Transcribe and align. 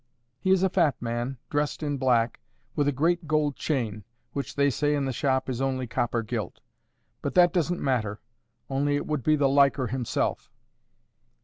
He 0.39 0.49
is 0.49 0.63
a 0.63 0.69
fat 0.69 0.99
man, 0.99 1.37
dressed 1.51 1.83
in 1.83 1.97
black, 1.99 2.39
with 2.75 2.87
a 2.87 2.91
great 2.91 3.27
gold 3.27 3.55
chain, 3.55 4.03
which 4.33 4.55
they 4.55 4.71
say 4.71 4.95
in 4.95 5.05
the 5.05 5.13
shop 5.13 5.47
is 5.47 5.61
only 5.61 5.85
copper 5.85 6.23
gilt. 6.23 6.59
But 7.21 7.35
that 7.35 7.53
doesn't 7.53 7.79
matter, 7.79 8.19
only 8.67 8.95
it 8.95 9.05
would 9.05 9.21
be 9.21 9.35
the 9.35 9.47
liker 9.47 9.85
himself. 9.85 10.49